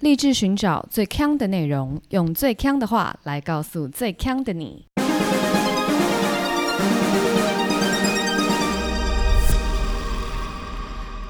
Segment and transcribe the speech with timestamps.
[0.00, 4.84] 立志寻找最强的内容，用最强的话来告诉最强的你。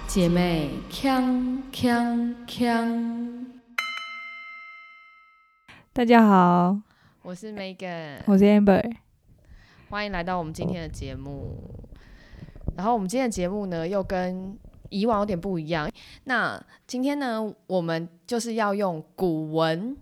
[0.08, 3.46] 姐妹，强强强！
[5.92, 6.76] 大家好，
[7.22, 8.96] 我是 Megan，我是 Amber，
[9.90, 11.56] 欢迎来到我们今天的节目。
[12.76, 14.58] 然后我们今天的节目呢，又跟
[14.90, 15.90] 以往有点不一样。
[16.24, 19.96] 那今天呢，我们就是要用古文，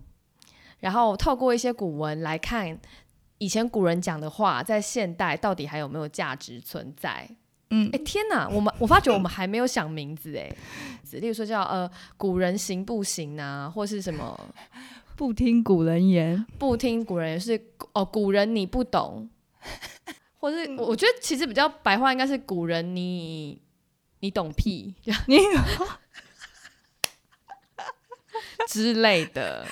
[0.81, 2.79] 然后透过一些古文来看
[3.39, 7.29] 以前古人讲的话，在现代到底还有没有价值存在？
[7.71, 8.49] 嗯哎，天哪！
[8.49, 10.49] 我们我发觉我们还没有想名字哎，
[11.13, 14.39] 例如说叫呃古人行不行啊，或是什么
[15.17, 17.61] 不听古人言，不听古人言是
[17.95, 19.29] 哦古人你不懂，
[20.39, 23.61] 或是我我觉得其实比较白话应该是古人你
[24.25, 24.95] 你懂屁
[25.29, 25.39] 你
[28.67, 29.67] 之类的。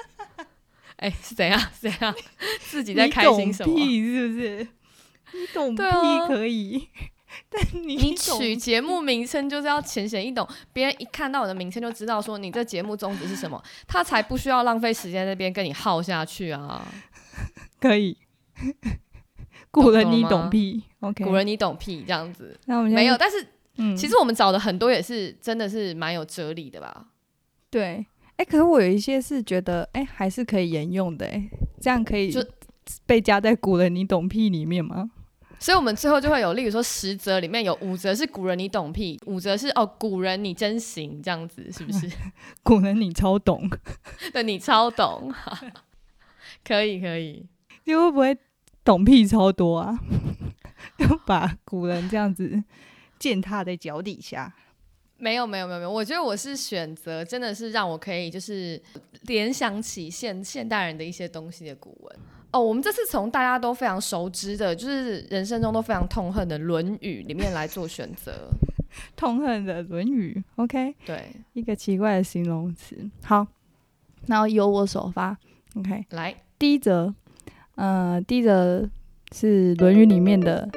[0.96, 1.58] 哎、是怎样？
[1.58, 2.14] 是怎样？
[2.60, 3.74] 自己在开心什么？
[3.74, 4.68] 屁是不是？
[5.32, 5.82] 你懂屁
[6.28, 6.86] 可以，
[7.48, 16.86] 但你你取节目名称就是要浅显易懂，别人一看到我的名称就知道说你这节目宗旨是什么，他才不需要浪费时间在那边跟你耗下去啊。
[17.80, 18.18] 可以。
[19.82, 21.24] 古人你懂屁，OK。
[21.24, 23.46] 古人你懂屁这样子那我们现在没有，，但是
[23.76, 27.06] 嗯，其实我们找的很多也是真的是蛮有哲理的吧。
[27.70, 31.48] 对，哎，可是我有一些是觉得，哎，还是可以沿用的，哎，
[31.80, 32.44] 这样可以就
[33.04, 35.10] 被加在古人你懂屁里面吗？
[35.58, 42.10] 所以，我们最后就会有，例如说十则里面有五则是古人你懂屁，五则是哦古人你真行，这样子是不是？
[42.62, 43.68] 古人你超懂，
[44.32, 45.32] 对你超懂，
[46.62, 47.46] 可以可以。
[47.84, 48.36] 你会不会
[48.86, 49.98] 懂屁超多啊？
[50.96, 52.62] 就把古人这样子
[53.18, 54.54] 践踏在脚底下。
[55.18, 58.80] 没有没有没有没有，我觉得我是选择真的是让我可以就是
[59.22, 62.16] 联想起现现代人的一些东西的古文。
[62.52, 68.48] 哦，我们这次从大家都非常熟知的，就是人生中都非常痛恨的《论语》里面来做选择。
[69.16, 72.96] 痛恨的《论语》，OK，对，一个奇怪的形容词。
[73.22, 73.46] 好，
[74.26, 75.36] 然后由我首发
[75.74, 76.04] ，OK。
[76.10, 77.14] 来，第一则，
[77.76, 78.88] 呃，第一则
[79.32, 80.68] 是《论语》里面的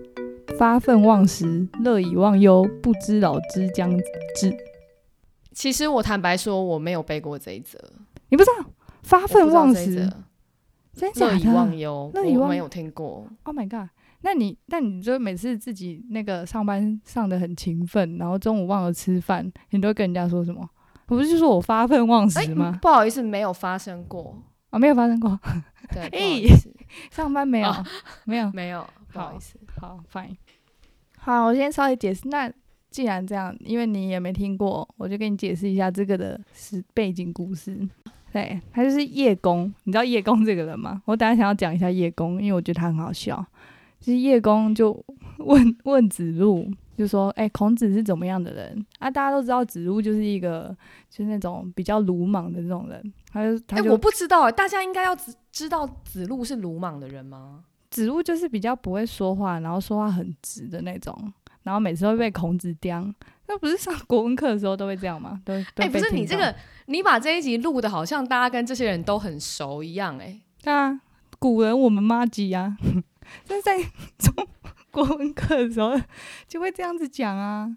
[0.58, 3.90] “发愤忘食，乐以忘忧，不知老之将
[4.36, 4.56] 至
[5.52, 7.78] 其实我坦白说，我没有背过这一则，”。
[8.30, 8.70] 你不知道
[9.04, 10.10] “发愤忘食”
[10.94, 13.28] 真假乐以忘忧，乐以忘我没有听过。
[13.42, 13.90] ？Oh my god！
[14.22, 20.66] 那你那你就每次自己那个上班上的很勤奋，然后中午忘了吃饭，你都会跟人家说什么？
[21.08, 22.78] 我不是就说我发愤忘哎、食吗？
[22.80, 24.42] 不好意思，没有发生过。
[24.70, 25.38] 啊、没有发生过，
[26.10, 26.46] 对，
[27.10, 27.84] 上班没有，哦
[28.24, 28.50] 没有。
[28.54, 29.58] 没有，不好意思。
[29.80, 30.36] 好，fine。
[31.18, 32.28] 好，我先稍微解释。
[32.28, 32.52] 那
[32.90, 37.88] 既然这样，因为你也没听过，我就给你解释一下这个的是背景故事。
[38.32, 39.72] 对，他就是叶公。
[39.84, 41.02] 你知道叶公这个人吗？
[41.06, 43.44] 我等下想要讲一下叶公，因为我觉得他很好笑。
[43.98, 44.92] 就是叶公就
[45.38, 50.76] 问问子路，就说：“哎、孔子是怎么样的人啊？”大家都知道子路就是一个
[51.08, 53.12] 就是那种比较鲁莽的这种人。
[53.36, 57.64] 他就他哎、就、我不知道哎、大家应该要知知道子路是鲁莽的人吗？
[57.90, 61.32] 子路就是比较不会说话，然后说话很直的那种，
[61.62, 63.06] 然后每次会被孔子刁。
[63.46, 65.40] 那不是上国文课的时候都会这样吗？
[65.44, 66.54] 都都哎、不是你这个，
[66.86, 71.00] 你把这一集录的好像大家跟这些人都很熟一样哎、对啊，
[71.38, 72.76] 古人我们妈鸡啊，
[73.46, 73.78] 但是在
[74.18, 74.46] 中
[74.90, 75.92] 国文课的时候
[76.48, 77.76] 就会这样子讲啊。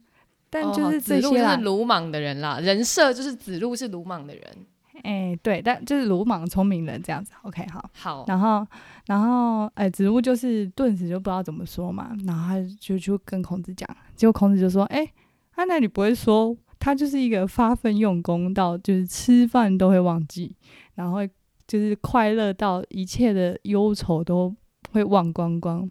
[0.50, 4.44] 但就哦是子路是，鲁莽的人啦，人设就是子路是鲁莽的人。
[5.04, 7.32] 哎、对，但就是鲁莽聪明人这样子。
[7.44, 7.90] OK，好。
[7.94, 8.66] 好，然后，
[9.08, 15.06] 然后，哎、子路就是顿时就不知道怎么说嘛，然后他就就跟孔子讲，结果孔子就说：“哎、
[15.56, 20.56] 他、那你不会说他就是一个发奋用功到就是吃饭都会忘记，
[20.96, 21.20] 然后
[21.68, 24.56] 就是快乐到一切的忧愁都
[24.92, 25.90] 会忘光光，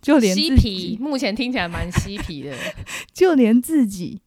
[0.00, 2.54] 就连自嬉皮，己，目前听起来蛮嬉皮的。
[3.12, 4.20] 就连自己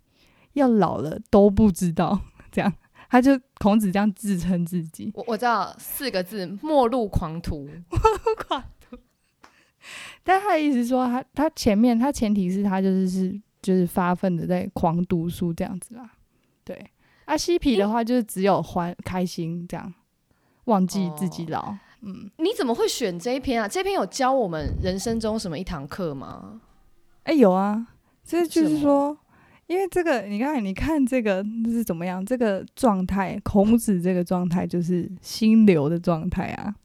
[0.53, 2.19] 要老了都不知道，
[2.51, 2.73] 这样。”
[3.09, 7.69] 他就孔子这样自称自己，我我知道四个字：末路狂徒。
[8.47, 8.97] 狂徒
[10.23, 16.09] 但他的意思说他他前面他前提是他就是是就是发奋的在狂读书这样子啦，
[16.63, 16.89] 对。
[17.25, 19.93] 啊，嬉皮的话就是只有欢开心这样，
[20.65, 21.75] 忘记自己老。
[22.01, 23.67] 嗯，你怎么会选这一篇啊？
[23.67, 26.59] 这篇有教我们人生中什么一堂课吗？
[27.23, 27.87] 哎、有啊，
[28.23, 29.15] 这就是说，
[29.71, 32.23] 因为这个你看你看这个是怎么样？
[32.25, 36.75] 这个状态，孔子这个状态就是心流的状态啊，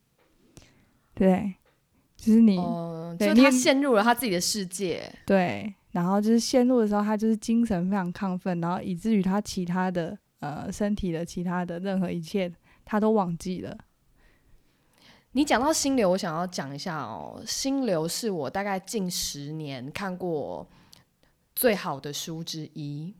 [1.12, 1.52] 对，
[2.16, 5.02] 就是你、哦、对就是他陷入了他自己的世界。
[5.26, 12.52] 对，然后就是陷入的时候，他就是精神非常亢奋，然后以至于他其他的呃身体的其他的任何一切，
[12.84, 13.76] 他都忘记了。
[15.32, 17.42] 你讲到心流，我想要讲一下哦。
[17.44, 20.64] 心流是我大概近十年看过
[21.56, 23.12] 最好的书之一。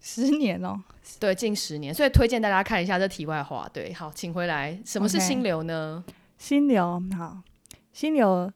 [0.00, 0.82] 十年哦，
[1.20, 3.70] 对，近十年，所以推荐大家看一下这题外话。
[3.72, 4.76] 对，好，请回来。
[4.84, 6.02] 什么是心流呢？
[6.36, 7.40] 心流，好，
[7.92, 8.52] 心流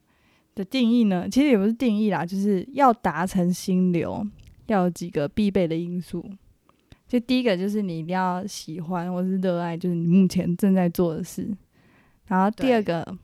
[0.56, 4.26] 的定义呢，其实也不是定义啦，就是要达成心流，
[4.66, 6.28] 要有几个必备的因素。
[7.06, 11.48] 就第一个就是你一定要喜欢或是热爱，就是你目前正在做的事。
[12.26, 13.16] 然后第二个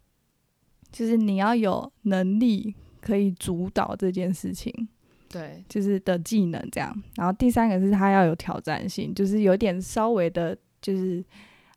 [0.93, 4.73] 就是你要有能力可以主导这件事情，
[5.33, 6.95] 对，就是的技能这样。
[7.17, 11.25] 然后第三个是他要有挑战性，就是有点稍微的，就是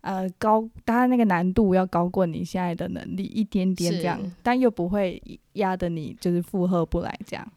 [0.02, 5.22] 呃高，他那个难度要高过你现在的能力一点点这样，但又不会
[5.54, 7.52] 压得你就是负荷不来这样。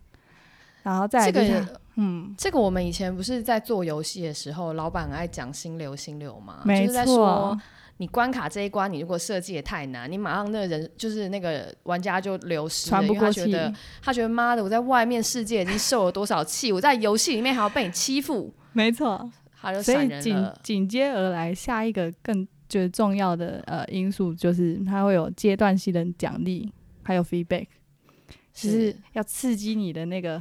[0.84, 7.58] 然后再这个，嗯，这个我们以前不是在做游戏的时候，老板爱讲心流心流嘛，没错。
[7.98, 19.30] 你关卡这一关，你如果设计也太难，你马上那个人就是那个玩家就流失了，因为他觉得他觉得妈的，我在外面世界已经受了多少气，我在游戏里面还要被你欺负， 没错，
[19.60, 26.72] 他就所以紧紧接而来下一个更就是重要的呃因素就是它会有阶段性的奖励，
[27.02, 27.66] 还有 feedback，
[28.52, 30.40] 就是要刺激你的那个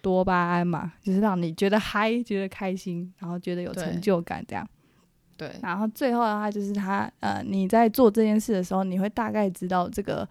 [0.00, 4.66] 多巴胺嘛，就是让你觉得嗨，觉得开心，然后觉得有成就感这样。
[5.36, 10.26] 对，然后最后的话就是他呃，你在做这件事的时候，你会大概知道这个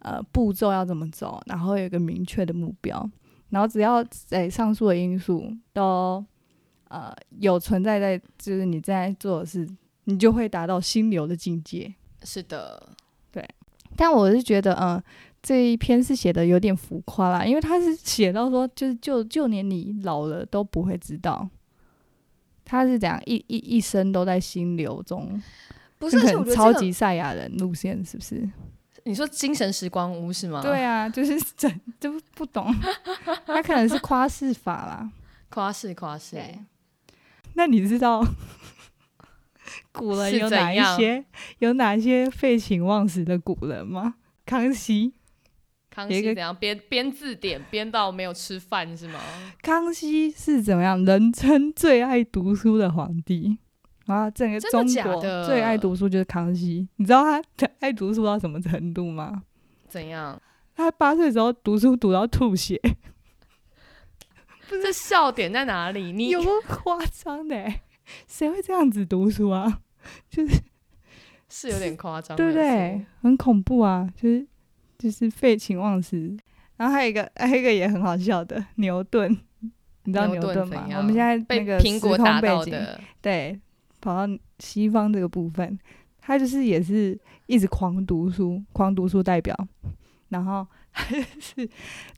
[0.00, 3.08] 呃步骤要怎么走，然后有一个明确的目标，
[3.50, 6.24] 然后只要在上述的因素都
[6.88, 9.68] 呃有存在在，就是你在做的事，
[10.04, 11.94] 你就会达到心流的境界。
[12.24, 12.88] 是的，
[13.30, 13.48] 对。
[13.96, 15.02] 但我是觉得，嗯，
[15.42, 21.48] 这一篇是写的有点浮夸啦，因为他是写到说，就是就就连你老了都不会知道。
[22.70, 25.42] 他是怎样一一一生都在心流中，
[25.98, 26.20] 不是
[26.54, 28.48] 超级赛亚人路线，是不是？
[29.02, 30.62] 你说精神时光屋是吗？
[30.62, 32.72] 对啊，就是整就不懂，
[33.44, 35.10] 他可能是夸饰法啦，
[35.48, 36.40] 夸饰夸饰。
[37.54, 38.24] 那你知道
[39.90, 41.24] 古人有哪一些
[41.58, 44.14] 有哪些废寝忘食的古人吗？
[44.46, 45.12] 康熙。
[45.90, 49.18] 康熙怎样编编字典编到没有吃饭是吗？
[49.60, 51.04] 康熙是怎么样？
[51.04, 53.58] 人称最爱读书的皇帝
[54.06, 54.30] 啊！
[54.30, 56.88] 整个中国最爱读书就是康熙。
[56.96, 57.24] 你知道
[57.56, 59.42] 他爱读书到什么程度吗？
[59.88, 60.40] 怎样？
[60.76, 62.80] 他八岁的时候读书读到吐血。
[64.70, 66.12] 这笑点在哪里？
[66.12, 67.72] 你有夸张的？
[68.28, 69.80] 谁会这样子读书啊？
[70.30, 70.62] 就是
[71.48, 73.04] 是有点夸张，对不对？
[73.20, 74.08] 很恐怖啊！
[74.16, 74.46] 就是。
[75.00, 76.36] 就是废寝忘食，
[76.76, 79.34] 然后还有一个，还有一个也很好笑的牛顿，
[80.04, 80.86] 你知道牛顿吗？
[80.98, 83.58] 我们现在那个苹果打到的，对，
[83.98, 85.78] 跑到西方这个部分，
[86.20, 89.56] 他就是也是一直狂读书，狂读书代表，
[90.28, 90.66] 然后
[91.40, 91.66] 是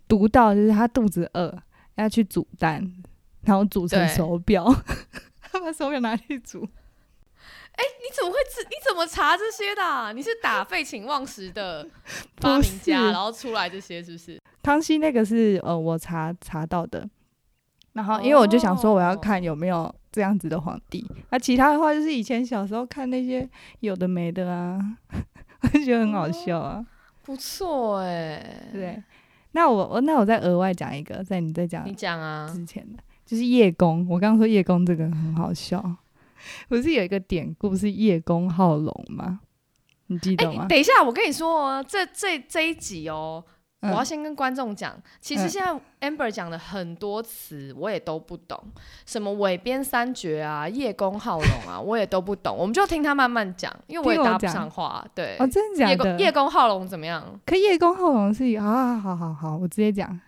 [0.09, 1.57] 读到就是他肚子饿，
[1.95, 2.93] 要去煮蛋，
[3.43, 4.75] 然后煮成手表，
[5.41, 6.69] 他把手表拿去煮。
[7.75, 8.63] 哎，你怎么会知？
[8.69, 10.13] 你怎么查这些的？
[10.13, 11.87] 你是打废寝忘食的
[12.39, 14.39] 发明家，然后出来这些是不是？
[14.63, 17.09] 康熙那个是呃，我查查到的。
[17.95, 21.07] 然后因为我就想说，我要看有没有这样子的皇帝。
[21.31, 23.49] 那其他的话，就是以前小时候看那些
[23.81, 24.79] 有的没的啊，
[25.63, 26.85] 我就觉得很好笑啊。
[27.23, 29.03] 不错哎，对。
[29.53, 34.07] 那我我那我再额外讲一个，在你再讲你讲啊之前的，就是叶公。
[34.09, 35.79] 我刚刚说叶公这个很好笑。
[36.69, 39.41] 不是有一个典故是叶公好龙吗？
[40.09, 40.67] 你记得吗？
[40.69, 43.43] 等一下，我跟你说哦，这这这一集哦，
[43.81, 48.63] 我要先跟观众讲，其实现在 Amber 讲的很多词我也都不懂，
[49.07, 55.03] 什么尾边三绝啊、叶公好龙啊， 我也都不懂，我们就听他慢慢讲，因为我也搭不上话。
[55.15, 56.19] 对，哦，真的假的？
[56.19, 57.41] 叶公好龙怎么样？
[57.47, 60.21] 可叶公好龙是啊，好好好，我直接讲。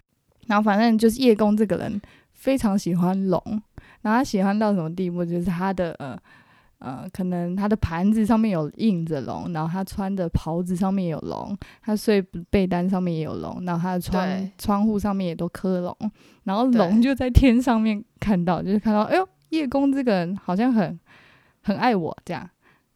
[0.46, 2.00] 然后反正就是叶公这个人
[2.32, 3.62] 非常喜欢龙。
[4.04, 5.24] 然后他喜欢到什么地步？
[5.24, 6.16] 就是他的呃
[6.78, 12.20] 呃，可能他的盘子上面有印着龙，然后他穿的袍子上面有龙，他睡
[12.50, 15.96] 被单上面也有龙，然后他的窗窗户上面也都刻龙，
[16.42, 21.00] 然后龙就在天上面看到，就是看到，哎呦，叶公这个人好像很
[21.62, 22.46] 很爱我这样，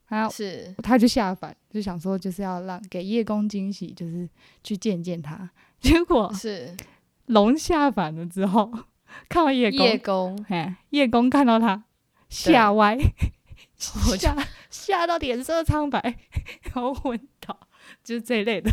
[0.07, 4.29] 他是他就下凡，就想说就是要让给叶公惊喜，就是
[4.63, 5.49] 去见见他，
[5.79, 6.77] 结果是
[7.25, 8.71] 龙下凡了之后。
[9.29, 11.83] 看到叶公，叶公，嘿，叶公看到他
[12.29, 12.97] 吓歪，
[13.77, 14.35] 吓
[14.69, 15.99] 吓到脸色苍白，
[16.73, 17.57] 然后昏倒，
[18.03, 18.71] 就是这一类的。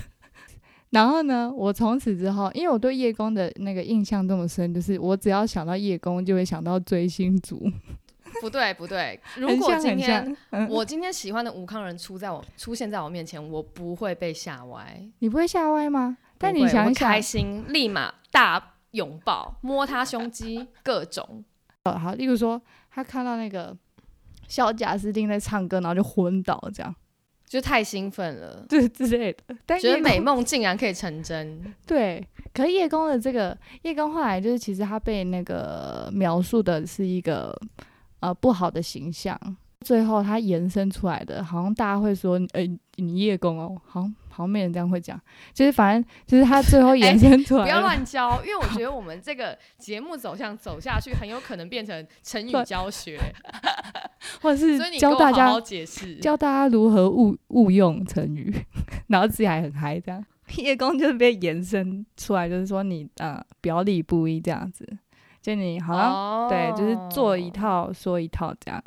[0.90, 7.70] 然后呢，我从此之后，因为我对叶公的那个印象这么深，就是我只要想到叶公，就会想到追星族。
[8.40, 10.36] 不对不对，如很果今天
[10.68, 15.02] 我今天喜欢的吴康人出在我出现在我面前，我不会被吓歪。
[15.20, 16.18] 你不会吓歪吗？
[16.38, 21.44] 但你想想开，心，立马大拥抱，摸他胸肌，各种。
[21.84, 22.60] 呃，好，例如说
[22.90, 23.76] 他看到那个
[24.48, 26.92] 小贾斯汀在唱歌，然后就昏倒，这样，
[27.46, 29.54] 就太兴奋了， 对之类的。
[29.64, 31.62] 但觉得美梦竟然可以成真。
[31.86, 37.56] 对，可是叶公的这个叶公后来就是，其实他被那个描述的是一个
[38.18, 39.38] 呃不好的形象，
[39.80, 42.62] 最后他延伸出来的，好像大家会说，呃、
[42.96, 45.20] 你叶公哦，好像好像没人这样会讲，
[45.52, 53.18] 就是反正就是他最后延伸出来不，要乱教，因为我觉得我们这个节目走向走下去，很有可能变成成语教学，
[54.40, 56.14] 或者是教大家解释。
[56.16, 58.54] 教大家如何误误用成语，
[59.08, 60.24] 然后自己还很嗨这样。
[60.58, 64.86] 叶公就是被延伸出来，就是说你呃表里不一这样子，
[65.42, 67.50] 就你好像、哦对，就是做一。
[67.56, 68.82] 套说一套这样。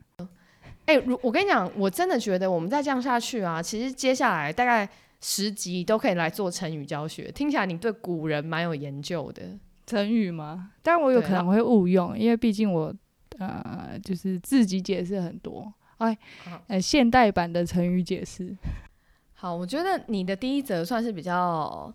[0.85, 4.87] 哎、如我跟你讲，我真的觉得我们再这样下去啊，其实接下来大概
[5.21, 7.31] 十集都可以来做成语教学。
[7.31, 9.43] 听起来你对古人蛮有研究的。
[9.85, 10.71] 成语吗？
[10.83, 12.93] 但我有可能会误用，因为毕竟我
[13.39, 16.15] 呃就是自己解释很多，哎，
[16.67, 18.55] 呃现代版的成语解释。
[19.33, 21.91] 好，我觉得你的第一则算是比较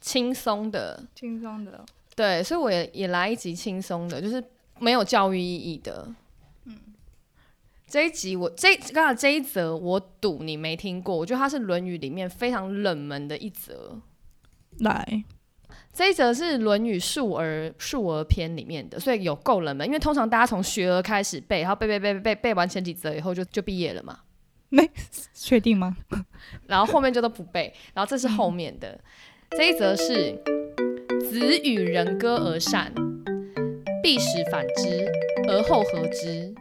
[0.00, 4.42] 轻松的，轻松的，对，所以我也也来一集轻松的，就是
[4.78, 6.08] 没有教育意义的。
[7.96, 13.98] 嗯，这一集我这刚才这一则我赌你没听过，我觉得它是《论语》里面非常冷门的一则。
[14.80, 15.24] 来，
[15.94, 19.86] 这一则是《论语述而述而篇》里面的，所以有够冷门。
[19.86, 24.18] 因为通常大家从学而开始背，然后背背背背背背完前几则以后就就毕业了嘛，
[24.68, 24.90] 没
[25.32, 25.96] 确定吗？
[26.68, 29.00] 然后后面就都不背，然后这是后面的。
[29.56, 30.38] 这一则是
[31.30, 32.92] 子与人歌而善，
[34.02, 35.10] 必使反之，
[35.48, 36.54] 而后合之。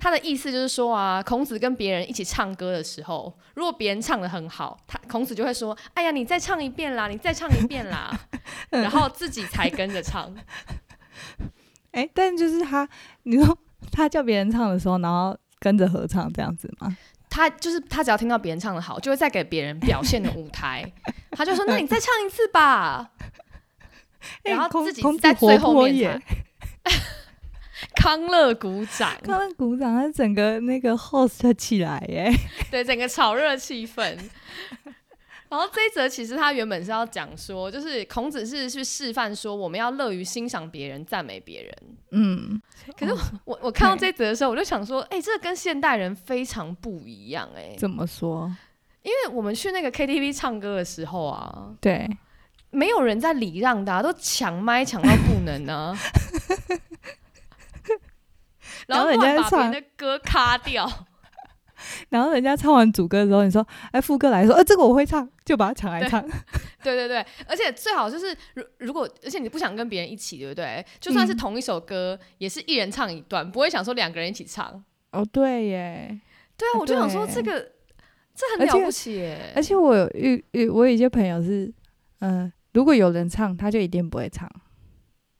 [0.00, 8.10] 他的意思就是说啊，孔子跟别人一起唱歌的时候，如果别人唱的很好，他孔子就会说：“哎呀，你再唱一遍啦，你再唱一遍啦。
[8.70, 10.34] ”然后自己才跟着唱。
[11.92, 12.88] 哎、但就是他，
[13.24, 13.58] 你说
[13.92, 16.96] 他叫别人唱的时候，然后跟着合唱这样子吗？
[17.28, 20.90] 他就是他，只要听到别人唱的好，就会再给别人表现的舞台。
[21.32, 23.10] 他就说：“那你再唱一次吧。”
[24.44, 26.22] 哎然后自己在最后面才，
[27.94, 32.32] 康乐鼓掌，康乐鼓掌，他整个那个 host 起来耶。
[32.70, 34.18] 对整个炒热气氛。
[35.48, 41.76] 然后这一则其实他原本是要讲说，就是孔子是去示范说，我们要乐于欣赏别人、赞美别人。
[42.12, 42.62] 嗯，
[42.96, 43.12] 可是
[43.44, 48.54] 我我看到这一则的时候，我就想说，哎、这跟现代人非常不一样哎、怎么说？
[49.02, 52.08] 因为我们去那个 KTV 唱歌的时候啊，对，
[52.70, 55.98] 没有人在礼让的、啊，都抢麦抢到不能啊。
[58.86, 60.88] 然后人家把别唱人的歌卡掉，
[62.10, 66.22] 然后人家唱完主歌之后，你说，哎，副歌来说，呃，这个我会唱，就把它抢来唱。
[66.82, 70.84] 对对对，而且最好就是如如果，而且你不想跟别人一起，对不对？
[70.98, 74.82] 就算是嗯同一首歌，也是一人唱一段，不会想说两个人一起唱。
[75.12, 76.20] 哦，对耶。
[76.56, 77.60] 对啊，我就想说这个
[78.34, 79.52] 这很了不起耶。
[79.56, 81.72] 而且我有遇遇，我有一些朋友是，
[82.20, 84.46] 嗯、如果有人唱，他就一定不会唱，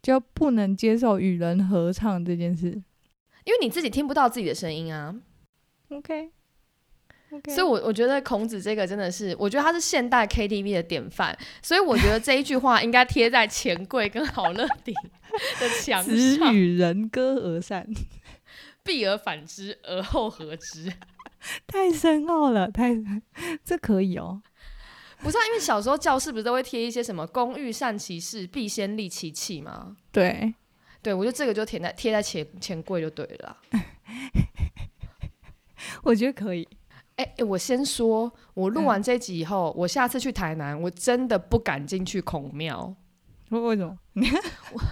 [0.03, 2.83] 就不能接受与人合唱这件事。
[3.51, 5.13] 因为你自己听不到自己的声音啊
[5.89, 14.95] ，OK，OK，、所以我我觉得孔子这个真的是，我觉得他是现代 KTV 的典范，所以我觉得这一句话应该贴在钱柜跟好乐迪
[15.59, 17.85] 的墙子上，与人歌而善，
[18.85, 20.93] 避而反之，而后合之。
[21.67, 22.95] 太深奥了，太
[23.65, 24.43] 这可以哦。
[25.19, 29.97] 不是、啊，因为小时候教室不是都会贴一些什么“工欲善其事，必先利其器”吗？
[30.13, 30.55] 对，
[31.03, 33.57] 对，我觉得这个就贴在贴在钱钱柜就对了啦。
[36.03, 36.67] 我觉得可以。
[37.17, 42.95] 哎、哎我先说，我录完这集以后，我下次去台南，我真的不敢进去孔庙，
[43.51, 43.99] 为 为什么？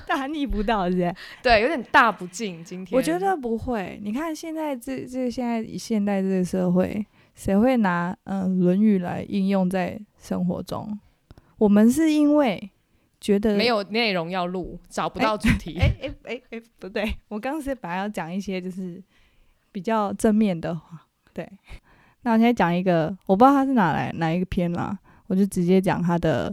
[0.06, 1.14] 大逆不道是不是？
[1.42, 2.62] 对，有点大不敬。
[2.62, 3.98] 今天我觉得不会。
[4.02, 10.98] 你看现在这这现在以现代这个社会，谁会拿嗯、呃《论语》来应用在生活中？
[11.58, 12.70] 我们是因为
[13.20, 15.78] 觉得没有内容要录，找不到主题。
[15.78, 19.02] 哎哎哎哎，不对，我刚刚是本来要讲一些就是
[19.72, 21.48] 比较正面的话，对。
[22.22, 24.98] 那我现在讲一个，我不知道他是哪来哪一个篇啦，
[25.28, 26.52] 我就直接讲他的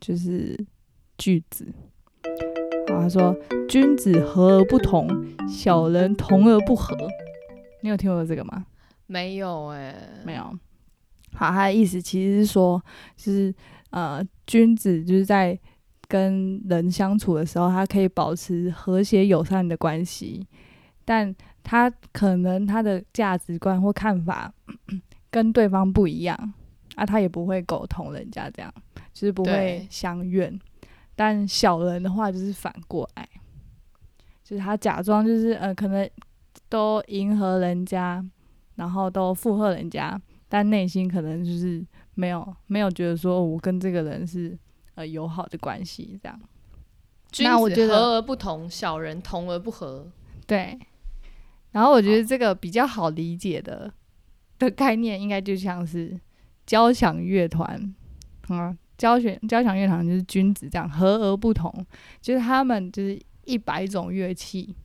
[0.00, 0.58] 就是
[1.18, 1.72] 句子。
[2.88, 3.36] 好，他说
[3.68, 5.08] ：“君子和而不同，
[5.48, 6.96] 小人同而不和。”
[7.82, 8.64] 你有听过这个吗？
[9.06, 10.42] 没有哎、没有。
[11.34, 12.82] 好，他的意思其实是说，
[13.16, 13.54] 就是
[13.90, 15.58] 呃，君子就是在
[16.12, 20.46] 跟人相处的时候，他可以保持和谐友善的关系，
[21.06, 24.52] 但他可能他的价值观或看法
[25.32, 26.36] 跟对方不一样
[26.96, 28.70] 啊，他也不会沟通人家这样，
[29.14, 30.60] 就是不会相怨。
[31.16, 33.26] 但小人的话就是反过来，
[34.44, 36.06] 就是他假装就是呃，可能
[36.68, 38.22] 都迎合人家，
[38.74, 44.58] 然后都附和人家，但内心可能就是没有没有觉得说我跟这个人是
[44.94, 46.40] 呃友好的关系这样。
[47.38, 50.06] 那我觉得和而不同，小人同而不和。
[50.46, 50.78] 对，
[51.70, 53.90] 然后我觉得这个比较好理解的
[54.58, 56.18] 的概念，应该就像是
[56.66, 57.94] 交响乐团，
[58.48, 61.72] 啊，交响交响乐团就是君子这样，和而不同，
[62.20, 64.76] 就是他们就是一百种乐器，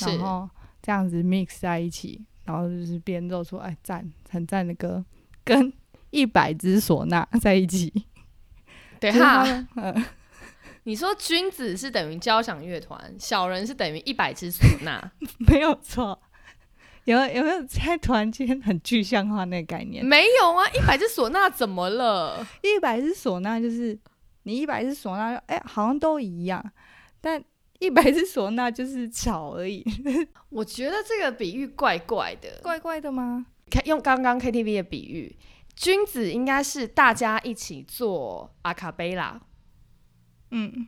[0.00, 0.48] 然后
[0.80, 5.04] 这样子 mix 在一起，然后就是编奏出哎赞很赞的歌，
[5.44, 5.70] 跟
[6.10, 7.92] 一百只唢呐在一起，
[9.02, 9.44] 对就是他哈。
[9.44, 9.94] 们呃
[10.84, 15.00] 你说君子是等于交响乐团，小人是等于一百只唢呐，
[15.46, 16.20] 没有错。
[17.04, 20.04] 有有没有在突然间很具象化那个概念？
[20.04, 22.44] 没有啊，一百只唢呐怎么了？
[22.62, 23.96] 一百只唢呐就是
[24.44, 26.64] 你一百只唢呐，哎、好像都一样，
[27.20, 27.42] 但
[27.78, 29.84] 一百只唢呐就是吵而已，
[30.50, 32.48] 我觉得这个比喻怪怪的。
[32.62, 33.46] 怪怪的吗？
[33.70, 35.36] 看用刚刚 KTV 的比喻，
[35.82, 39.40] 君子应该是大家一起做阿卡贝拉，
[40.52, 40.86] 嗯，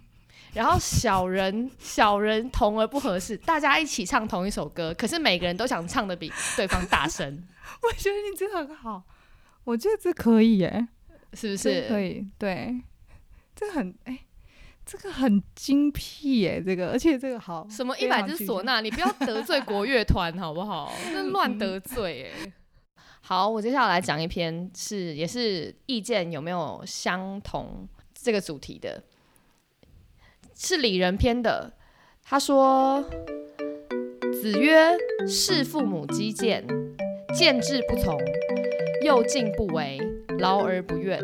[0.53, 7.45] 然后小人 小人同而不合适，大家一起唱同一首歌，可是每个人都想唱的比对方大声，
[7.83, 9.03] 我觉得你这个很好，
[9.65, 10.87] 我觉得这可以耶，
[11.33, 12.01] 是不是可？
[12.01, 12.81] 以，对，
[13.57, 14.21] 这个很哎、
[14.87, 18.81] 这个很精辟耶，这个而且这个好什么一百只唢呐？
[18.81, 20.93] 你不要得罪国乐团好不好？
[21.13, 22.53] 那乱得罪哎、
[23.27, 29.03] 好，我接下来讲一篇是也是意见有没有相同这个主题的，
[30.55, 31.73] 是李仁篇的。
[32.23, 33.03] 他说
[34.31, 34.95] ：“子曰：
[35.27, 36.67] 视父母积谏，
[37.35, 38.15] 见志不从，
[39.03, 39.99] 又敬不为，
[40.39, 41.19] 劳而不怨。”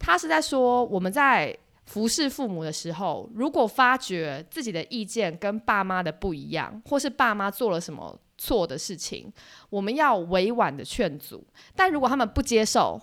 [0.00, 9.32] 他是在说我们在服侍父母的时候，如果发觉自己的意见跟爸妈的不一样，或是爸妈做了什么错的事情，
[9.70, 11.44] 我们要委婉的劝阻。
[11.74, 13.00] 但如果他们不接受，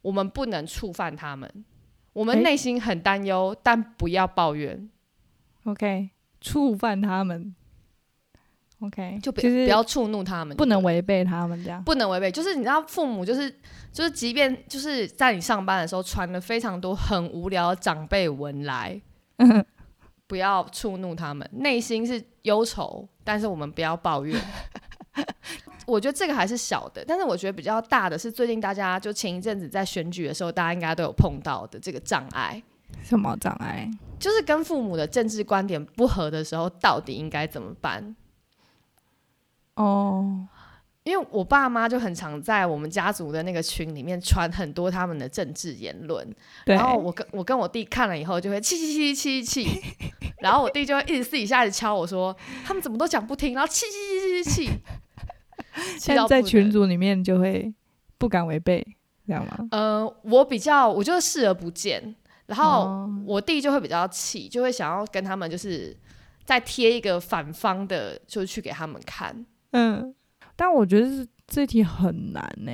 [0.00, 1.64] 我们不能触犯他们。
[2.14, 4.88] 我们内心很担忧，但不要抱怨
[5.64, 6.08] ，OK，
[6.40, 7.54] 触犯他们
[8.80, 11.84] ，OK，就不、不要触怒他们，不能违背他们这样。
[11.84, 12.32] 不能违背。
[12.32, 13.50] 就是你知道，父母就是
[13.92, 18.98] 就是，即便就是在你上班的时候传了非常多很无聊的长辈文来，
[20.26, 24.40] 不要触怒他们，内心是忧愁，但是我们不要抱怨。
[25.86, 32.62] 我觉得这个还是小的，但是我觉得比较大的是最近大家就前一阵子在选举的时候，大家应该都有碰到的这个障碍，
[33.02, 33.88] 什么障碍？
[34.18, 38.16] 就是跟父母的政治观点不合的时候，到底应该怎么办？
[39.74, 40.48] 哦，
[41.04, 46.26] 因为我爸妈就很常在我们家族的那个群里面传很多他们的政治言论，
[46.64, 49.82] 然后我跟我跟我弟看了以后就会气气气气气气，
[50.40, 54.80] 然后我弟就会一直私底下一直敲我说他们怎么都讲不听，然后气气气气气
[56.06, 56.42] 但在。
[56.46, 57.74] 群组里面就会
[58.18, 58.86] 不敢违背，
[59.26, 59.68] 这样吗？
[59.72, 62.14] 呃，我比较我就视而不见，
[62.46, 65.96] 然后哦我弟就会比较气，就会想要跟他们就是
[66.44, 70.14] 再贴一个反方的，就去给他们看，嗯，
[70.54, 72.72] 但我觉得是这题很难呢、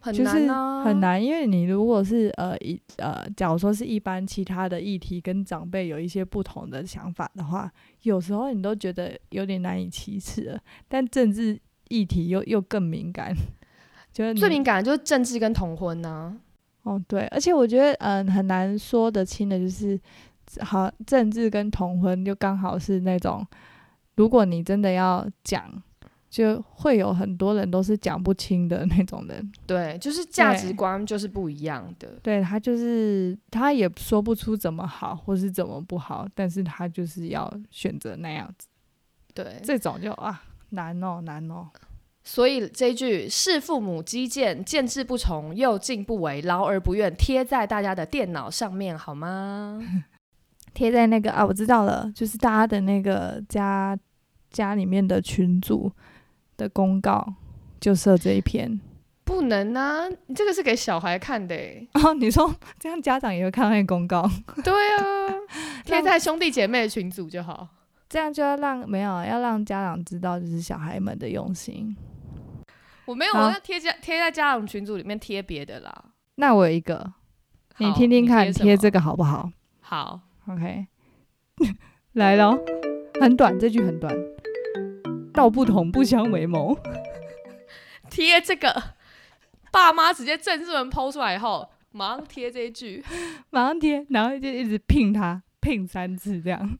[0.00, 1.00] 很就是难啊，很。
[1.00, 7.70] 难，因为你如果是呃一呃，假如说是一般其他的议题跟长辈有一些不同的想法的话，
[8.02, 10.60] 有时候你都觉得有点难以启齿了。
[10.88, 11.60] 但政治
[11.94, 13.34] 议题又又更敏感，
[14.12, 16.34] 就是最敏感的就是政治跟同婚呐、
[16.82, 19.98] 哦对，而且我觉得嗯很难说得清的，就是
[20.60, 23.46] 好政治跟同婚就刚好是那种，
[24.16, 25.70] 如果你真的要讲，
[26.28, 29.52] 就会有很多人都是讲不清的那种人。
[29.66, 32.08] 对，就是价值观就是不一样的。
[32.22, 38.66] 对他就是他也说不出怎么好或是怎么不好，但是他就是要选择那样子，
[39.32, 41.68] 对，这种就啊难哦难哦。
[42.26, 49.82] 所以这一句“是父母积谏，见志不从，又进不为，劳而不怨”，贴在大家的电脑上面好吗？
[50.72, 53.96] 贴在那个啊，我知道了，就是大家的那个家
[54.50, 55.92] 家里面的群组
[56.56, 57.34] 的公告，
[57.78, 58.80] 就设这一篇。
[59.24, 61.86] 不能啊，你这个是给小孩看的欸。
[62.02, 64.28] 哦，你说这样家长也会看到那个公告，
[64.64, 65.30] 对啊，
[65.84, 67.68] 贴在兄弟姐妹的群组就好。
[68.08, 71.96] 这样就要让没有要让家长知道，就是小孩们的用心。
[73.06, 76.04] 我没有，好我要贴家贴在家长群组里面贴别的啦。
[76.36, 77.12] 那我有一个，
[77.78, 80.86] 你听听看，贴这个好不好好，？OK，
[82.14, 82.58] 来咯，
[83.20, 84.14] 很短，这句很短。
[85.32, 86.78] 道不同不相为谋。
[88.08, 88.82] 贴这个，
[89.72, 93.04] 爸妈直接正式文抛出来以后，马上贴这一句，
[93.50, 96.78] 马上贴，然后就一直聘他，聘三次这样，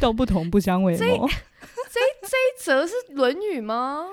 [0.00, 1.28] 道不同不相为谋。
[1.28, 4.06] 这这一则是《论语》吗？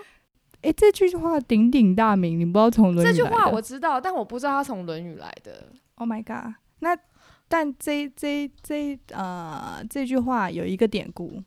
[0.62, 5.68] 哎，这句话鼎鼎大名，你不知道从《论语》这句话我知道，但我不知道它从《论语》来的。
[5.96, 6.56] Oh my god！
[6.80, 6.98] 那
[7.48, 11.42] 但这这这呃这句话有一个典故，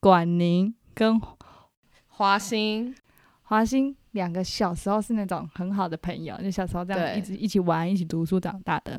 [0.00, 1.20] 管宁跟
[2.08, 2.94] 华歆，
[3.42, 8.98] 华歆两个小时候是那种很好的朋友，就小时候这样一直一起玩、一起读书长大的。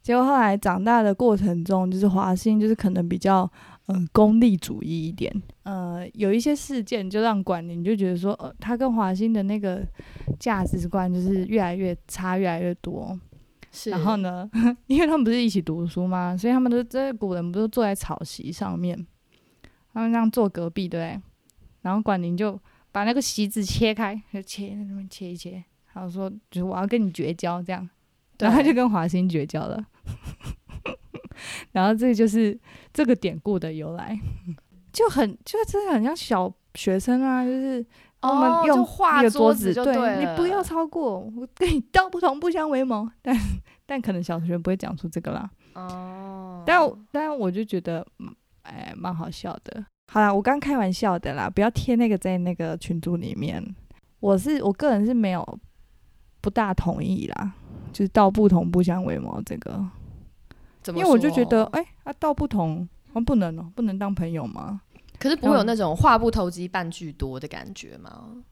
[0.00, 3.50] 结果后来长大的过程中，就是华歆就是可能比较
[3.88, 5.30] 呃功利主义一点，
[5.64, 9.86] 呃有一些事件就让管宁就觉得说，呃他跟华歆的那个
[10.38, 13.18] 价值观就是越来越差，越来越多。
[13.70, 14.16] 是然后？
[14.16, 14.50] 呢，
[14.88, 19.06] 因为他们不是一起读书吗，所以他们都这古人不是坐在草席上面，
[19.92, 21.22] 他们这样坐隔壁，对不对？
[21.82, 22.58] 然后管宁就
[22.90, 27.88] 把那个席子切开，就切那边切一切，然后说就是我要跟你绝交这样，
[28.38, 29.84] 然后他就跟华歆绝交了。
[31.72, 32.58] 然后这就是
[32.92, 34.18] 这个典故的由来，
[34.92, 37.84] 就很就真的很像小学生啊，就是
[38.22, 43.08] 我们哦，用画桌子就对了你不要超过，我跟你道不同不相为谋。
[43.22, 43.36] 但
[43.86, 45.50] 但可能小学不会讲出这个啦。
[45.74, 49.84] 哦，但我但我就觉得，嗯哎，蛮好笑的。
[50.10, 53.62] 好啦，我刚开玩笑的啦，不要贴那个在那个群组里面。
[54.20, 55.58] 我是我个人是没有
[56.40, 57.52] 不大同意啦，
[57.92, 59.80] 就是道不同不相为谋这个，
[60.88, 64.80] 怎么因为我就觉得，说哎、啊道不同，啊不能哦、不能当朋友吗？
[65.18, 68.42] 可是不会有嗯那种话不投机半句多的感觉吗？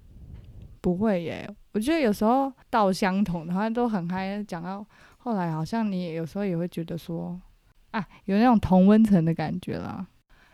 [0.83, 4.85] 不会耶，我觉得有时候道相同的话都很嗨，讲到
[5.17, 7.41] 后来好像你也有时候也会觉得说，
[7.93, 10.07] 啊，有那种同温层的感觉啦。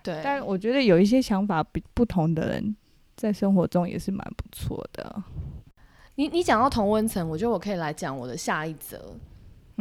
[0.05, 2.77] 对，但我觉得有一些想法不不同的人，
[3.17, 5.21] 在生活中也是蛮不错的。
[6.15, 9.17] 你你讲到同温层，我觉得我可以来讲我的下一则。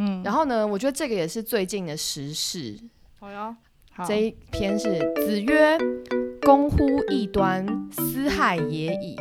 [0.04, 2.76] 嗯，然后呢，我觉得这个也是最近的时事。
[3.20, 3.56] 好呀，
[3.92, 5.78] 好这一篇是子曰
[6.42, 9.16] ：“公乎异端，斯害也已。”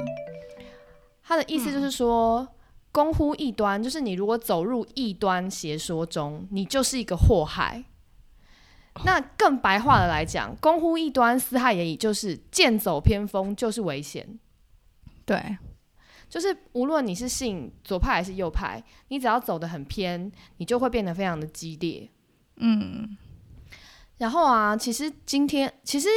[1.24, 2.48] 他的意思就是说，
[2.92, 7.84] 公乎异端，就是你如果走入异端邪说中，你就是一个祸害。
[9.06, 14.40] 那更白话的来讲，公乎异端，斯害也已，就是剑走偏锋，就是危险。
[15.26, 15.58] 对，
[16.32, 22.10] 就是无论你是信左派还是右派，你只要走得很偏，你就会变得非常的激烈。
[22.56, 23.18] 嗯
[24.18, 26.08] 然后啊，其实今天其实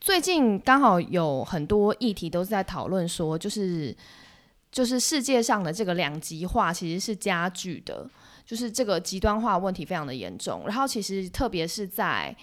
[0.00, 3.94] 最近刚好有很多议题都是在讨论说，就是
[4.72, 8.08] 就是世界上的这个两极化其实是加剧的，
[8.46, 10.62] 就是这个极端化问题非常的严重。
[10.66, 12.34] 然后其实特别是在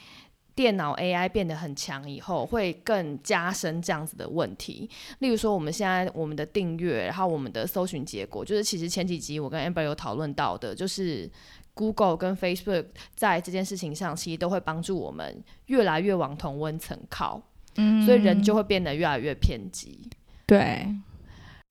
[0.53, 4.89] 电脑 AI 变得很强以后，会更加深这样子的问题。
[5.19, 11.29] 例如说，我们现在我们的订阅，然后我们的搜寻结果，就是其实前几集我跟 Amber 有讨论到的，就是
[11.73, 17.41] Google 跟 Facebook 在这件事情上，其实都会帮助我们越来越往同温层靠，
[17.77, 20.01] 嗯所以人就会变得越来越偏激。
[20.45, 20.85] 对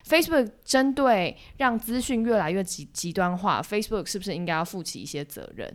[0.08, 5.70] ，Facebook 针对让资讯越来越极极端化，Facebook 是不是应该要负起一些责任？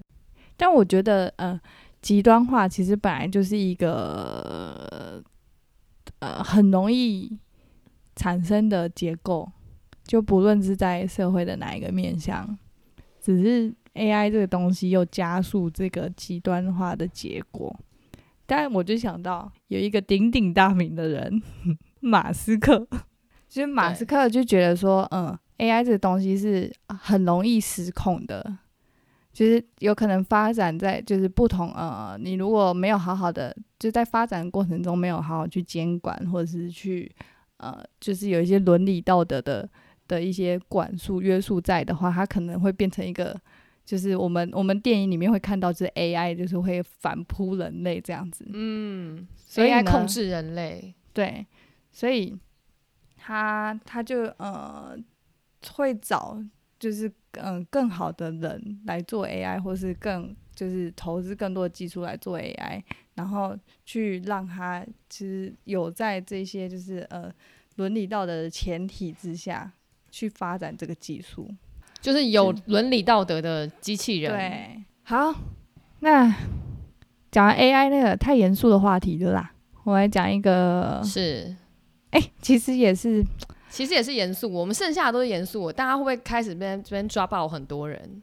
[0.57, 1.59] 但我觉得，呃，
[2.05, 5.23] 极端化其实本来就是一个
[6.19, 7.35] 呃很容易
[8.15, 9.51] 产生的结构，
[10.03, 12.55] 就不论是在社会的哪一个面向，
[13.19, 17.75] 只是 AI 这个东西又加速这个极端化的结果。
[18.45, 21.41] 但我就想到有一个鼎鼎大名的人，
[22.01, 22.87] 马斯克，
[23.47, 28.59] 其实马斯克就觉得说，嗯，AI 这个东西是很容易失控的，
[29.35, 37.13] 就是有可能发展在就是不同呃，你如果没有好好的就在发展过程中没有好好去监管，或者是去
[37.57, 39.69] 呃，就是有一些伦理道德的
[40.07, 43.37] 的一些管束约束在的话，它可能会变成一个。
[43.85, 51.45] 就是我们我们电影里面会看到，就是 AI 就是会反扑人类这样子，嗯所以，AI 控制人类，对，
[51.91, 52.35] 所以
[53.15, 54.97] 他他就呃
[55.75, 56.35] 会找
[56.85, 62.83] 就是嗯、呃更好的人来做 AI，或是更就是投资更多的技术来做 AI，
[63.15, 67.33] 然后去让它其实有在这些就是呃
[67.77, 69.71] 伦理道德的前提之下
[70.11, 71.49] 去发展这个技术。
[71.99, 75.33] 就是有伦理道德的机器人。，对，好，
[76.01, 76.31] 那
[77.31, 79.51] 讲完 AI 那个太严肃的话题了啦，
[79.83, 81.55] 我来讲一个，是
[82.11, 83.25] 哎、其实也是
[83.75, 88.21] 其实也是严肃，我们剩下的都是严肃，大家会不会开始这边这边抓爆很多人？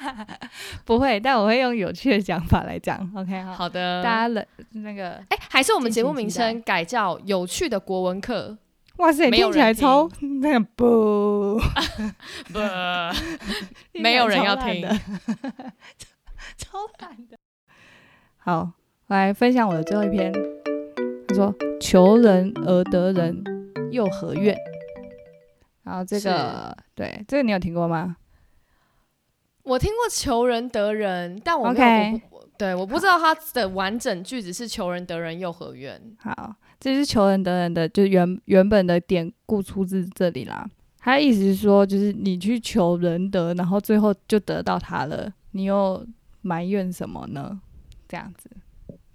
[0.84, 3.10] 不会，但我会用有趣的讲法来讲。
[3.16, 8.58] OK，好，好的，大家冷那个，哎、还是我们节目名称改叫“有趣的国文课
[8.98, 10.06] 哇塞，听起来人超
[10.42, 11.58] 那个不，”，
[12.52, 12.58] 不，
[13.98, 14.86] 没有人要听。
[16.58, 17.38] 超懒的。
[18.36, 18.72] 好，
[19.06, 20.30] 来分享我的最后一篇。
[21.28, 23.42] 他说：“求人而得人，
[23.96, 24.56] 又何怨？”
[25.82, 28.16] 然后这个对这个你有听过吗？
[29.62, 40.68] 我听过“求人得人”，但我没有 OK 我不对，我不知道它的完整句子是“求人得人，又何怨好，这是求人得人的，就原原本的典故出自这里啦。
[40.98, 46.04] 他的意思是说，就是你去求仁德，然后最后就得到他了，你又
[46.42, 47.60] 埋怨什么呢？
[48.08, 48.48] 这样子，”，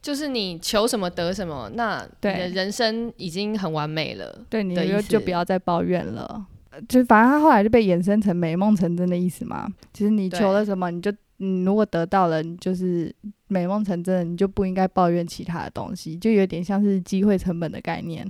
[0.02, 4.44] 就是你求什么得什么，那你对的人生已经很完美了。
[4.50, 6.48] 对，你的就就不要再抱怨了。
[6.72, 9.68] 呃就反正他后来就被衍生成美梦成真的意思嘛。
[9.94, 13.14] 其实你求了什么，你就你如果得到了，你就是
[13.50, 18.26] 美梦成真，你就不应该抱怨其他的东西，就有点像是机会成本的概念。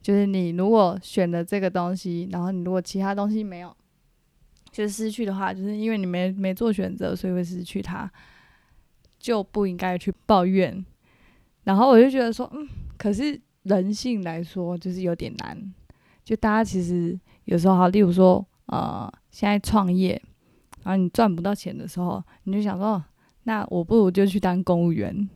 [0.00, 3.76] 就是你如果选了这个东西，然后你如果其他东西没有，
[4.70, 8.08] 就是失去的话，就是因为你没没做选择，所以会失去它，
[9.18, 10.84] 就不应该去抱怨。
[11.64, 15.74] 然后我就觉得说，嗯，可是人性来说，就是有点难。
[16.24, 20.20] 就大家其实有时候好，例如说，呃，现在创业，
[20.82, 23.04] 然后你赚不到钱的时候，你就想说，哦
[23.44, 25.28] 那我不如就去当公务员。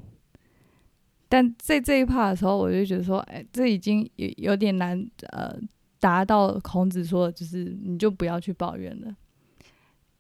[1.29, 5.57] 但在这一趴的时候，我就觉得说，哎、这已经有有点难，呃，
[5.99, 9.15] 达到孔子说的，就是你就不要去抱怨了。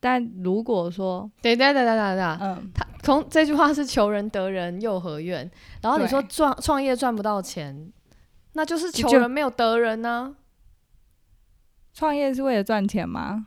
[0.00, 5.48] 但如果说，对对对对对对，嗯，他从这句话是“求人得人，又何怨”。
[5.80, 7.92] 然后你说对赚创业赚不到钱，
[8.54, 10.34] 那就是求人没有得人呢、
[11.94, 13.46] 创业是为了赚钱吗？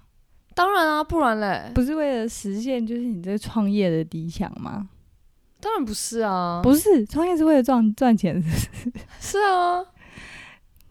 [0.56, 4.88] 当然啊，不然嘞，不是为了实现就是你这个创业的理想吗？
[5.60, 8.42] 当然不是啊，不是，创业是为了赚赚钱。
[9.20, 9.84] 是啊，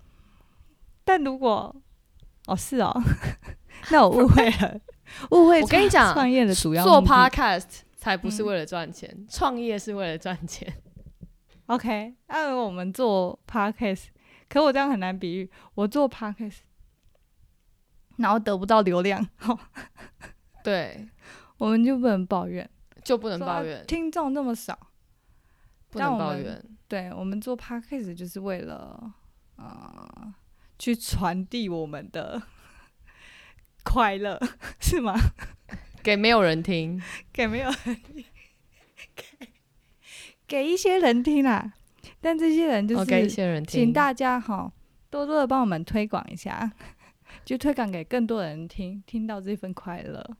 [1.04, 1.74] 但如果
[2.46, 2.94] 哦是哦，
[3.90, 4.78] 那我误会了，
[5.30, 5.62] 误会。
[5.62, 7.64] 我跟你讲创业的主要做 podcast
[8.08, 10.72] 才不是嗯为了赚钱，创、业是为了赚钱。
[11.66, 14.06] OK，那、我们做 podcast，
[14.48, 15.50] 可我这样很难比喻。
[15.74, 16.60] 我做 podcast，
[18.16, 19.28] 然后得不到流量，
[20.64, 21.06] 对，
[21.58, 22.68] 我们就不能抱怨，
[23.04, 24.78] 就不能抱怨，听众那么少。
[25.90, 26.64] 不能抱怨。
[26.86, 29.12] 对我们做 podcast 就是为了
[29.56, 30.34] 呃
[30.78, 32.42] 去传递我们的
[33.84, 34.40] 快乐，
[34.80, 35.14] 是吗？
[36.08, 36.98] 给没有人听，
[37.30, 38.24] 给没有人听，
[39.14, 39.48] 给
[40.46, 41.74] 给一些人听啦。
[42.18, 43.82] 但这些人就是，给一，些人听。
[43.82, 44.72] 请大家哈
[45.10, 46.72] 多多的帮我们推广一下，
[47.44, 50.38] 就推广给更多人听，听到这份快乐。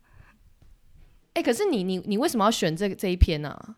[1.34, 3.76] 哎、可是你你你为什么要选这个这一篇呢、啊？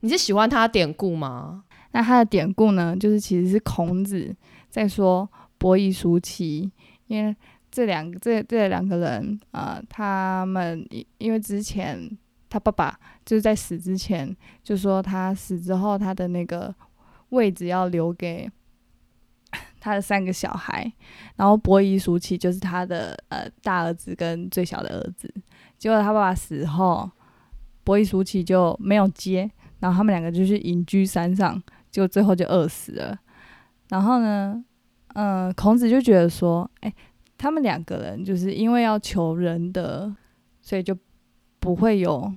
[0.00, 1.62] 你是喜欢他的典故吗？
[1.92, 4.34] 那他的典故呢，就是其实是孔子
[4.68, 6.72] 在说伯夷叔齐，
[7.06, 7.36] 因为
[7.70, 10.86] 这两个这这两个人，呃，他们
[11.18, 12.10] 因为之前
[12.48, 16.74] 他爸爸就是在死之前就说他死之后他的那个
[17.30, 18.50] 位置要留给
[19.80, 20.92] 他的三个小孩，
[21.36, 25.32] 然后伯夷叔齐就是他的呃大儿子跟最小的儿子，
[25.78, 27.10] 结果他爸爸死后，
[27.84, 29.50] 伯夷叔齐就没有接。
[29.80, 31.58] 然后他们两个就去隐居山上，
[31.90, 33.18] 就最后就饿死了。
[33.88, 34.62] 然后呢，
[35.14, 36.94] 嗯、孔子就觉得说，哎，
[37.40, 40.14] 他们两个人就是因为要求仁德，
[40.60, 40.94] 所以就
[41.58, 42.30] 不会有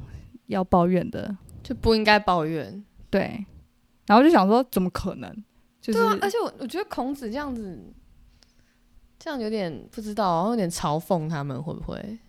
[0.45, 2.81] 要抱怨的，就不应该抱怨。
[3.09, 3.45] 对。
[4.05, 5.29] 然后就想说，怎么可能？
[5.81, 7.93] 就是对啊，而且我我觉得孔子这样子，
[9.19, 12.19] 这样有点不知道，有点嘲讽他们会不会？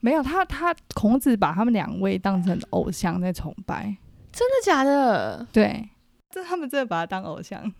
[0.00, 3.96] 没有他，他孔子把他们两位当成偶像在崇拜，
[4.32, 5.46] 真的假的？
[5.52, 5.90] 对，
[6.30, 7.72] 这他们真的把他当偶像。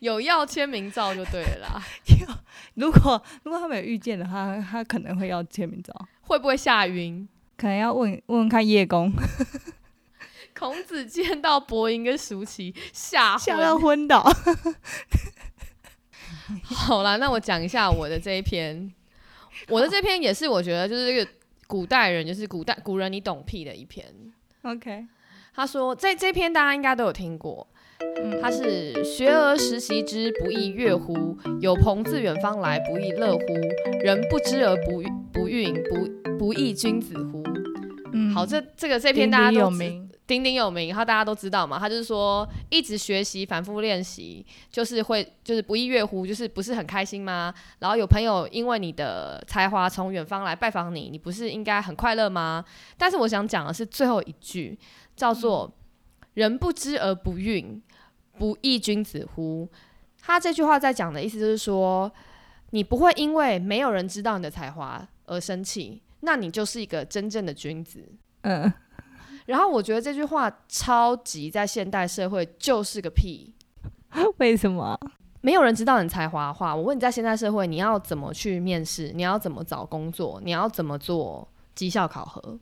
[0.00, 1.82] 有要签名照就对了啦。
[2.74, 7.28] 如果如果他们有遇见的话，他可能会要签名照，会不会吓晕？
[7.56, 9.12] 可能要问问问看叶公。
[10.58, 13.64] 孔子见到伯英跟叔齐吓 吓昏。
[13.64, 14.32] 到昏倒。
[16.64, 18.92] 好啦，那我讲一下我的这一篇。
[19.68, 21.30] 我的这篇也是我觉得就是这个
[21.66, 24.06] 古代人，就是古代古人你懂屁的一篇。
[24.62, 25.06] OK，
[25.54, 27.66] 他说这这篇大家应该都有听过，
[28.24, 31.36] 嗯他是学而时习之，不亦乐乎？
[31.60, 33.44] 有朋自远方来，不亦乐乎？
[34.02, 37.42] 人不知而不愠不愠，不不亦君子乎？
[38.12, 41.78] 嗯好，这这个这篇大家都有名，鼎鼎有名，然后大家都知道嘛。
[41.78, 47.52] 他就是说，一直学习、反复练习，就是会就是不亦乐乎，就是不是很开心吗？
[47.80, 52.64] 然后有朋友因为你的才华从远方来拜访你，你不是应该很快乐吗？
[52.96, 54.78] 但是我想讲的是最后一句，
[55.16, 55.70] 叫做
[56.38, 57.80] “人不知而不愠，
[58.38, 59.68] 不亦君子乎？”
[60.22, 62.10] 他这句话在讲的意思就是说，
[62.70, 68.08] 你不会因为没有人知道你的才华而生气，那你就是一个真正的君子。
[68.42, 68.72] 嗯，
[69.46, 73.52] 然后我觉得这句话超级在现代社会就是个屁。
[74.38, 74.96] 为什么？
[75.40, 79.10] 没有人知道你才华的话，我问你在现代社会你要怎么去面试？
[79.12, 80.40] 你要怎么找工作？
[80.44, 82.60] 你要怎么做绩效考核？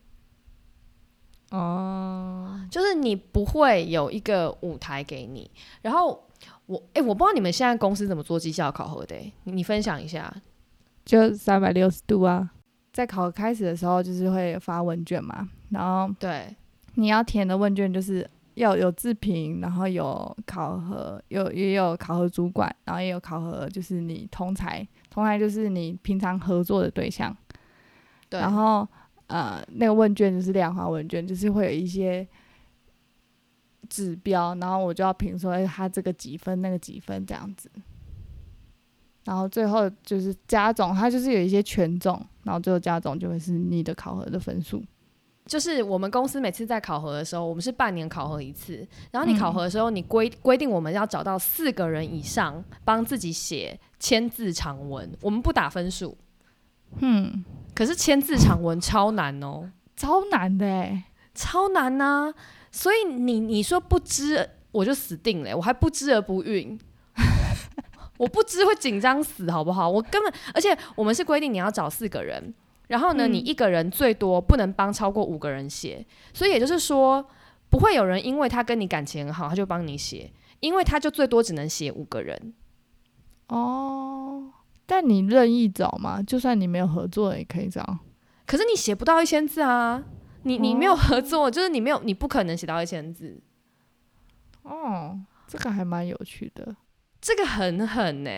[1.51, 5.51] 哦，就是你不会有一个舞台给你。
[5.83, 6.23] 然后
[6.67, 10.33] 我哎、我不知道你们现在公司怎么做绩效考核的、欸你你分享一下。
[11.05, 12.51] 就三百六十度啊。
[12.93, 16.57] 在考核开始的时候，就是会发问卷嘛，然后对，
[16.95, 27.37] 你要填的问卷就是要有自评，然后有考核，有也有考核主管，然后也有考核就是你同才，同才就是你平常合作的对象。
[28.31, 28.89] 对，然后
[29.27, 32.27] 呃，那个问卷就是量化问卷，就是会有一些
[33.89, 37.71] 指标，然后我就要评说，哎、他这个几分，那个几分这样子。
[39.25, 44.81] 然后最后就是加总，它就是有一些权重，然后最后加总就会是你的考核的分数。
[45.47, 48.87] 就是我们公司每次在考核的时候，我们是半年考核一次。
[49.11, 56.17] 然后你考核的时候，你规规定我们要找到四个人以上帮自己写千字长文，我们不打分数。
[57.01, 57.45] 嗯，
[57.75, 61.05] 可是签字长文超难哦，超难的哎。
[61.35, 62.33] 超难呐、
[62.73, 66.79] 所以你你说不知，我就死定了，我还不知而不孕。
[68.17, 69.87] 我不知会紧张死，好不好？
[69.87, 72.55] 我根本，而且我们是规定你要找四个人，
[72.89, 73.33] 然后呢，嗯。
[73.35, 77.29] 你一个人最多不能帮超过五个人写，所以也就是说，
[77.69, 82.55] 不会有人因为他跟你感情很好，他就帮你写，因为他就最多只能写五个人。
[83.49, 84.45] 哦，
[84.87, 87.99] 但你任意找嘛，就算你没有合作也可以找。
[88.47, 90.03] 可是你写不到一千字啊，
[90.45, 93.41] 你你没有合作，就是你没有，你不可能写到一千字，
[94.63, 95.19] 哦，
[95.49, 96.77] 这个还蛮有趣的。
[97.21, 98.31] 这个很狠呢、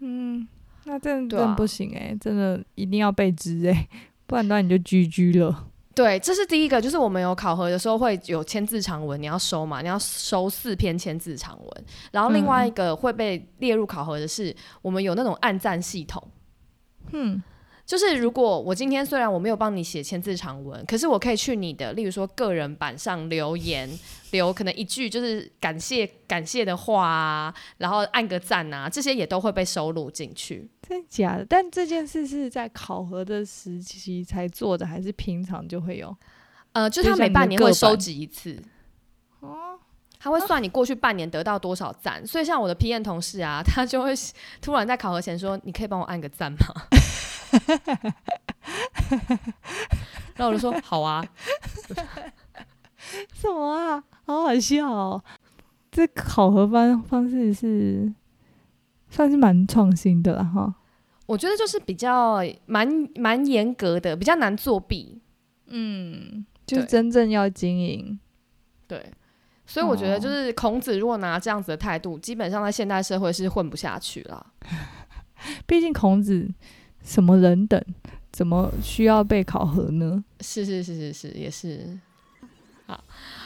[0.00, 0.48] 嗯，
[0.84, 3.86] 那真的对啊真的不行哎、真的一定要被知哎、
[4.26, 5.68] 不然的话你就居居了。
[5.94, 11.84] 对，这是第一个，就是我们有考核的时候会有签字长文，你要收嘛，你要收四篇签字长文。
[12.10, 16.22] 然后另外一个会被列入考核的是，我们有那种暗赞系统，
[17.12, 17.42] 嗯，
[17.92, 23.86] 就是如果我今天虽然我没有帮你写千字长文，可是我可以去你的，例如说个人版上留言，
[24.32, 30.66] 留可能一句就是感谢感谢的话啊，然后按个赞啊，这些也都会被收录进去。
[30.88, 31.44] 真的假的？
[31.44, 36.16] 但这件事是在考核的时期才做的，还是平常就会有？
[36.72, 38.58] 呃，就是他每半年会收集一次。
[39.40, 39.78] 哦，
[40.18, 44.14] 他会算你过去半年得到多少赞，所以像我的 P N 同事啊，他就会
[44.62, 46.58] 突然在考核前说：“你可以帮我按个赞吗？”
[50.36, 51.24] 然后我就说：“好啊。
[53.34, 54.02] 什么啊？
[54.24, 55.22] 好好笑哦！
[55.90, 58.10] 这考核方方式是
[59.10, 60.74] 算是蛮创新的了哈。”
[61.26, 65.20] 我觉得就是比较蛮蛮严格的，比较难作弊。
[65.66, 68.18] 嗯，就是真正要经营。
[68.86, 69.12] 对，
[69.64, 74.46] 所以我觉得哦就是孔子如果拿这样子的态度，基本上在现代社会是混不下去了。
[75.66, 76.48] 毕竟孔子
[77.04, 77.82] 什么人等，
[78.30, 80.22] 怎么需要被考核呢？
[80.40, 81.98] 是是是是是，也是。
[82.86, 83.04] 好，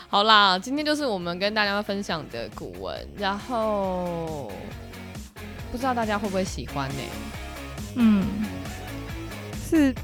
[0.08, 4.50] 好啦，今天就是我们跟大家分享的古文，然后
[5.70, 7.02] 不知道大家会不会喜欢呢、
[7.96, 8.24] 嗯，
[9.68, 9.94] 是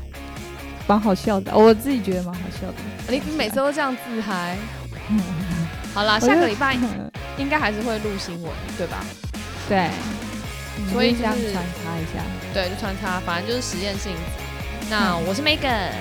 [0.86, 2.74] 蛮好笑的，我自己觉得蛮好笑的。
[3.08, 4.58] 你你每次都这样自嗨。
[5.94, 6.74] 好啦，下个礼拜
[7.36, 9.04] 应该还是会录新闻，对吧？
[9.68, 9.90] 对，
[10.90, 12.24] 所以就是这样穿插一下。
[12.54, 14.18] 对，就穿插，反正就是实验性质。
[14.90, 15.92] 那我是 Megan，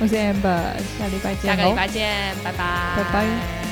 [0.00, 3.67] 我是 Amber，下礼拜见下个礼拜见，拜拜，拜拜。